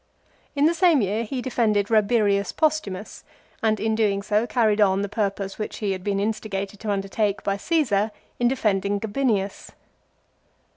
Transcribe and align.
In 0.55 0.65
the 0.65 0.73
same 0.73 0.99
year 1.03 1.21
he 1.23 1.43
defended 1.43 1.85
Eabirius 1.89 2.51
Postumus, 2.55 3.23
and 3.61 3.79
in 3.79 3.93
doing 3.93 4.23
so 4.23 4.47
carried 4.47 4.81
on 4.81 5.03
the 5.03 5.07
purpose 5.07 5.59
which 5.59 5.77
he 5.77 5.91
had 5.91 6.03
been 6.03 6.17
insti 6.17 6.49
gated 6.49 6.79
to 6.79 6.89
undertake 6.89 7.43
by 7.43 7.55
Caesar 7.55 8.09
in 8.39 8.47
defending 8.47 8.97
Gabinius. 8.99 9.69